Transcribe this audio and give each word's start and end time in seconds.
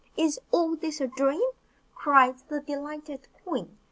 "Is 0.17 0.39
all 0.49 0.75
this 0.75 0.99
a 0.99 1.05
dream?" 1.05 1.47
cried 1.93 2.37
the 2.49 2.59
delighted 2.59 3.27
queen. 3.45 3.77